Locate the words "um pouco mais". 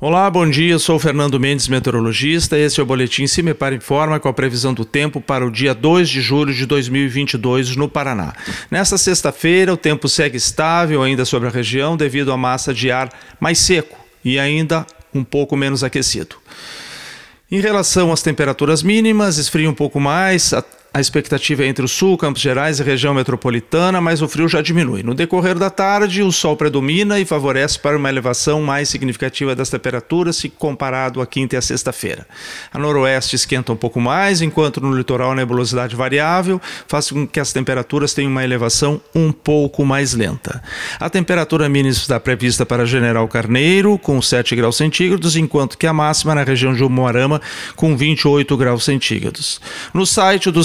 19.68-20.54, 33.70-34.40, 39.14-40.14